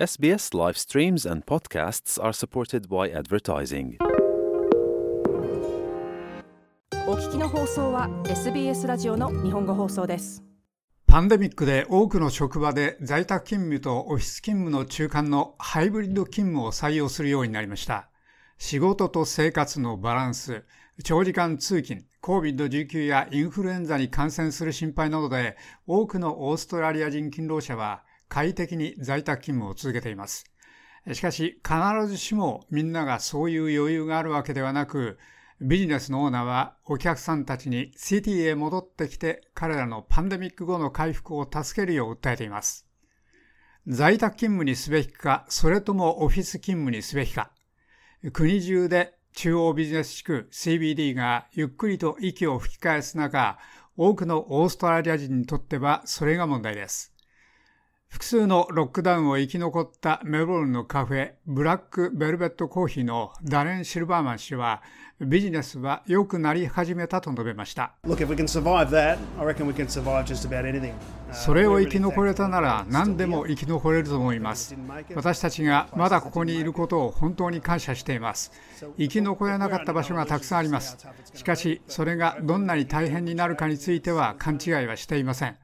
[0.00, 3.98] SBS live streams and podcasts are supported by advertising.
[7.06, 10.42] お聞きの放送は SBS ラジオの日本語放送です
[11.06, 18.08] パンデミックで多くの職場で在宅勤務とオフィス勤務の中間のハイブリッド勤務を採用するようになりました。
[18.56, 20.64] 仕事と生活のバランス、
[21.04, 30.46] 長時間通勤、COVID-19 やインフルエンザに感染する心配などで多くのオーストラリア人勤労者は快適に在宅勤務を続けています。
[31.12, 35.18] しかし、必ずしもみんながそういう余裕があるわけではなく、
[35.60, 42.86] ビジネスのオーナーはお客さんたちにシティへ戻ってきて彼らのパンデミック後の回復を助けるよう訴えています。
[43.86, 47.50] 在宅勤務にすべきか、それともオフィス勤務にすべきか。
[48.32, 53.58] 国中で中央ビジネス地区 CBD がゆっくりと息を吹き返す中、
[53.96, 57.09] 多くのオーストラリア人にとってはそれが問題です。
[58.20, 64.82] 複数のロックダウンを生き残ったメルボルンのカフェ、ブラックベルベットコーヒーのダレン・シルバーマン氏は、
[65.20, 67.94] ビジネスは良くなり始めたと述べました。
[71.32, 74.76] それを生き残れたなら何でも生き残れると思います。
[75.14, 78.52] 私たちがまだここにいることを本当に感謝しています。
[78.98, 80.98] 生き残れなかった場所がたくさんあります。
[81.32, 85.56] しかし、それがどんなに大変になるかについては勘違いはしていません。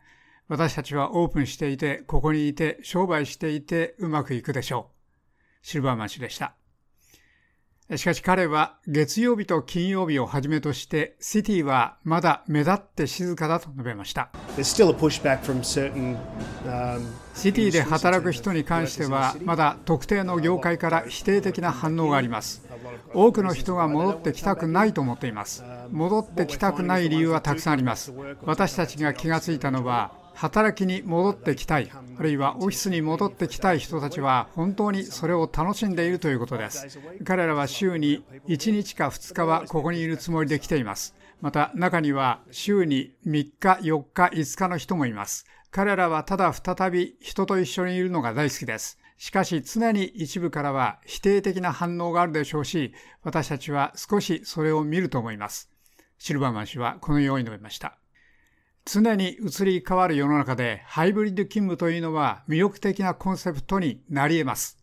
[0.48, 5.66] 私たちはオープンしていて、ここにいて、商売していて、うまくいくでしょう。
[5.66, 6.54] シルバーマン氏でした。
[7.94, 14.30] しかし彼は月曜日と金曜日をはじめとしてシティはまだ目立って静かだと述べました。
[17.34, 22.66] シティで働く人に関してはまだ特定の業界から否定的な反応があります。
[23.14, 25.62] 多くの人が戻ってきたくないと思っています。
[25.92, 28.12] 戻ってきたくない理由はたくさんあります。
[28.42, 36.98] 私たちが気がついたのは働きに戻ってきたい、あるいはオフィスに戻ってきたい人たちは本当にそれを楽しんでいるということです。
[37.24, 41.14] 彼らは週に1日か2日はここにいるつもりで来ています。
[41.40, 45.46] また中には週に3日、4日、5日の人もいます。
[45.70, 48.98] 彼らはただ再び人と一緒にいるのが大好きです。
[49.18, 55.70] しかし常に一部からは否定的な反応があるでしょうし、私たちは少しそれを見ると思います。
[56.18, 57.98] シルバーマン氏はこのように述べました。
[58.88, 64.78] 常に移り変わる世の中でハイブリッド勤務というのは魅力的なコンセプトになり得ます。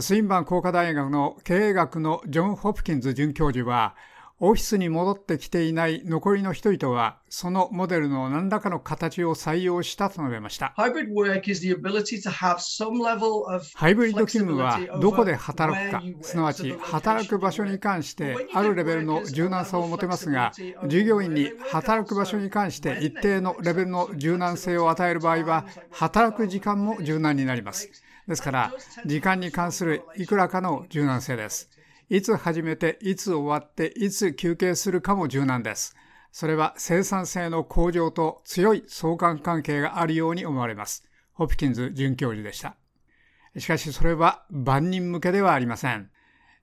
[0.00, 3.96] スインバン工科大学の経営学のジョン・ホプキンズ准教授は、
[4.40, 10.74] オフィスに戻ってきていない残りの人々は、そのモデルの何らかの形を採用したと述べました。
[10.76, 11.08] ハイブリ
[14.12, 20.52] ッド勤務はどこで働くか、すなわち働く場所に関してあるレベルの柔軟さを持てますが、
[20.86, 27.90] 従業員に働く場所に関して一定のレベルの柔軟性を与える場合は、働く時間も柔軟になります。
[28.28, 28.72] ですから、
[29.04, 31.77] 時間に関するいくらかの柔軟性です。
[32.10, 35.94] いつ始めて、いつ終わって、いつ休憩するかも柔軟です。
[36.32, 41.04] それは生産性の向上と強い相関関係があるように思われます。
[41.34, 42.76] ホピキンズ准教授でした。
[43.58, 46.10] しかしそれは万人向けではありません。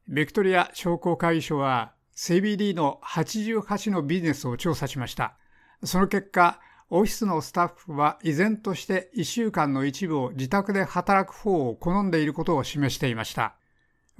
[0.07, 5.37] ビクトリア商工会議所は CBD の88のビジネスを調査しました。
[5.83, 13.55] その結果、オフィスのスタッフは依然として1週間の一部を自宅で働く方を好んでいることを示していました。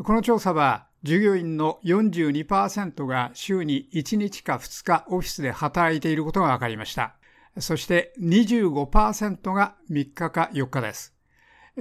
[0.03, 7.15] この調査は従業員の42%が週に1日か2日オフィスで働いていることが分かりました。
[7.59, 11.13] そして25%が3日か4日です。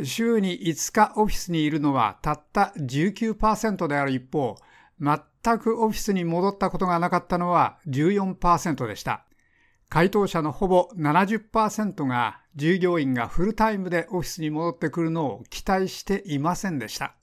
[0.02, 4.56] 週に5日オフィスにいるのはたった19%である一方、
[5.00, 9.24] 全くオフィスに戻ったことがなかったのは14%でした。
[9.88, 17.14] 回答者のほぼ70%が従業員がフルタイムでオフィスに戻ってくるのを期待していませんでした。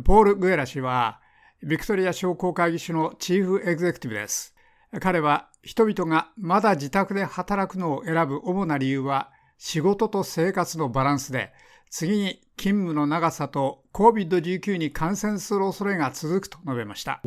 [0.00, 1.20] ポール・グエラ氏は
[1.62, 4.54] ビクトリア商工会議所のチーフエグゼクティブです。
[5.00, 11.52] 彼は人々がまだ自宅で働くのを選ぶ主な理由は仕事と生活のバランスで
[11.94, 17.20] 次に勤務の長さと COVID-19 に感染する恐れが続くと述べました。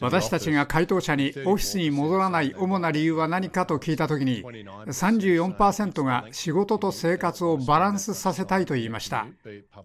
[0.00, 9.28] 私たちが回答者にオフィスに戻らない主な理由は何かと聞いたときに34%が仕事と生活をバランスさせたいと言いました。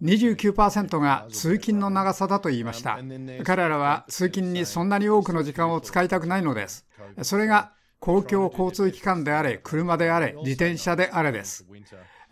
[0.02, 2.98] 29%が通勤の長さだと言いました。
[3.44, 6.88] 彼らは通勤にそんなに多くの時間を使いたくないのです。
[7.22, 7.70] それが
[8.04, 11.66] 公共交通機関であれ、車であれ、自転車であれです。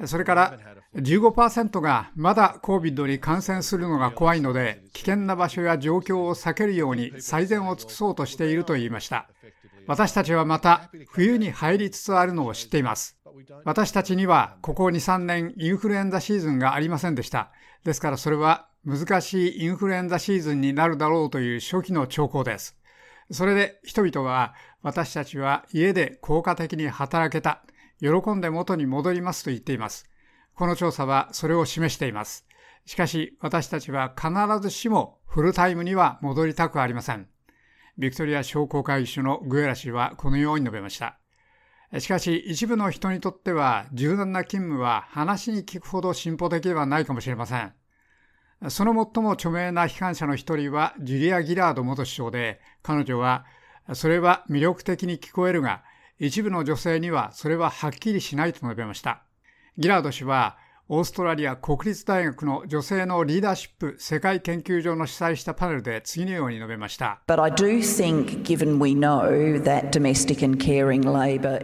[0.04, 0.58] それから
[0.96, 9.30] 15%がまだ COVID に感染するのが怖いので、危険な場所や状況を避けるように最善を尽くそうとしていると言いました。
[9.86, 13.16] 私たちはまた冬に入りつつあるのを知っています。
[13.64, 17.50] 私たちにはここ2、3年インフルエンザシーズンがありませんでした。
[17.82, 22.76] ですからそれは難しいインフルエンザシーズンになるだろうという初期の兆候です。
[23.32, 27.62] それで人々は私たちは家で効果的に働けた、
[28.00, 30.06] 喜んで元に戻りますと言っています。
[30.54, 32.46] この調査はそれを示しています。
[32.84, 34.30] しかし私たちは必
[34.60, 37.28] ずしもフルタイムには戻りたくありません。
[37.96, 41.18] ビクトリア商工会議所のグエラ氏はこのように述べました。
[41.98, 47.72] しかし一部の人にとっては柔軟な勤務は話に聞くほど進歩的ではないかもしれません。
[48.68, 53.44] その最も著名な批判者の一人はジュリア・ギラード元首相で、彼女は、
[53.94, 55.82] それは魅力的に聞こえるが、
[56.18, 59.22] 一部の女性にはそれははっきりしないと述べました。
[59.78, 60.56] ギラード氏は、
[60.94, 67.22] オーストラリア国立大学の女性のリーダーシップ世界研究所の主催したパネルで次のように述べました。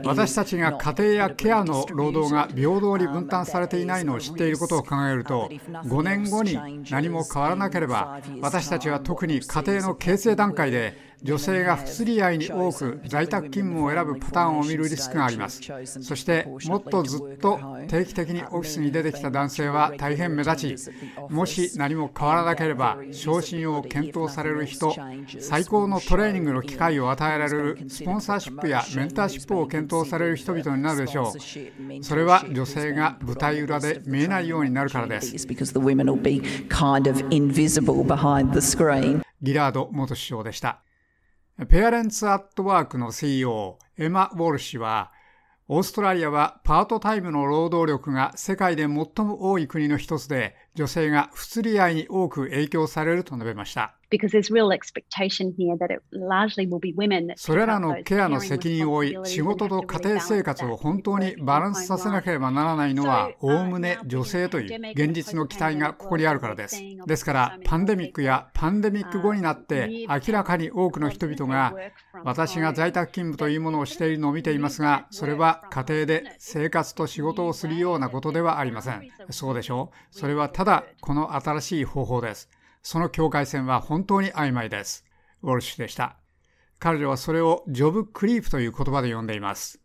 [0.06, 6.58] 私たちが家庭やケアの労働が平等に分担されていないのを知っていることを考えると、5年後に
[6.90, 15.60] 何も変わらなければ、私たちは特に家庭の形成段階で女性が不釣り合いに多く在宅勤務を選ぶパターンを見るリスクがあります。
[16.00, 20.90] そしてもっとずっと定期的にオフィスに出てきた男性は大変目立ち、
[21.28, 24.94] もし何も変わらなければ昇進を検討される人、
[25.40, 32.04] 最高のトレーニングの機会を与えられるスポンサーシップやメンターシップを検討される人々になるでしょう。
[32.04, 35.36] それは女性が舞台裏で見えないようになるからです。
[39.40, 40.82] ギラード元首相でした。
[41.66, 45.10] ペアレンツ・アット・ワークの CEO エマ・ウォル氏は、
[45.66, 48.88] オーストラリアはパートタイムの労働力が世界で最
[49.26, 53.98] も多い国の一つで、女性が不釣り合いに多く影響されると述べました。
[57.36, 66.80] それらのケアの責任を負い、仕事と家庭生活を本当にバランスさせなければならないのは、おおむね女性という現実の期待がここにあるからです。
[67.06, 71.74] ですから、パンデミックやパンデミック後になって、明らかに多くの人々が、
[72.24, 79.02] 私が在宅勤務というものをしているのを見ていますが、それは家庭で生活と仕事をするようなことではありません。
[79.30, 82.50] そうでしょうそれはただこの新しい方法です。
[82.82, 85.06] その境界線は本当に曖昧です。
[85.42, 86.18] ウォルシュでした。
[86.78, 89.80] 彼女はそれをジョブクリープという言葉で呼んでいます。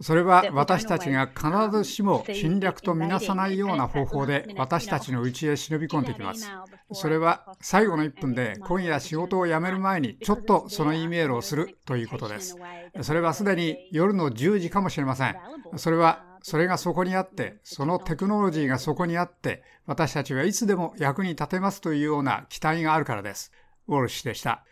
[0.00, 1.48] それは私たちが必
[1.78, 6.50] ずしも侵略とみなさないような方法で私たちの家へ忍び込んできます。
[6.92, 12.56] それは最後の1分で今夜仕事を辞める前にちょっとその E メールをするということです。
[13.00, 15.36] それはすでに夜の10時かもしれません。
[15.76, 23.50] それはそれがそこにあって、そのテクノロジーがそこにあって、私たちはいつでも役に立てますというような期待があるからです。
[23.88, 24.62] ウォルシュでした。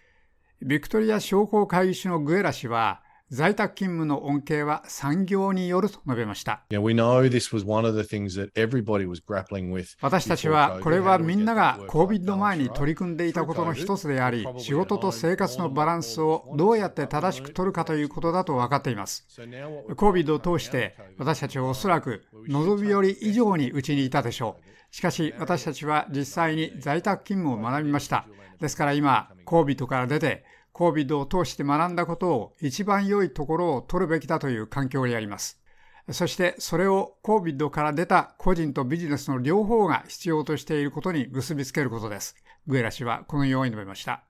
[0.61, 3.01] ビクトリア商工会議所のグエラ氏は、
[3.33, 6.65] 在宅勤務の恩恵は産業によると述べました。
[10.03, 19.27] 私たちはこれはみんなが COVID 前に取り組んでいたことの一つであり、仕事と生活のバランスをどうやって正しく取るかということだと分かっています。
[19.97, 24.95] COVID を通して私たちはおそらく望みより以上にうちにいたでしょう。
[24.95, 28.27] しかし私たちは実際に在宅勤務を学びました。
[28.61, 35.61] ですから今、COVID から出て COVID を通して学んだことを一番良いところを取るべきだという環境にあります。
[36.11, 42.35] そしてそれを COVID から出た個人とビジネスの両方が必要としていることに結びつけることです。
[42.67, 44.25] グエラ氏はこのように述べました。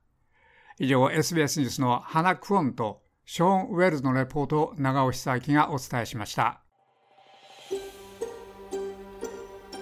[0.78, 6.61] 以上、SBS ニュースの花クオンとショーン・ウェルズのレポートを長尾久明がお伝えしました。